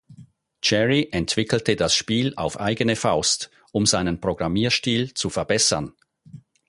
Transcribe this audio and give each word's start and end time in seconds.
Cherry 0.63 1.09
entwickelte 1.11 1.75
das 1.75 1.93
Spiel 1.93 2.33
auf 2.35 2.59
eigene 2.59 2.95
Faust, 2.95 3.51
um 3.71 3.85
seinen 3.85 4.19
Programmierstil 4.19 5.13
zu 5.13 5.29
verbessern. 5.29 5.93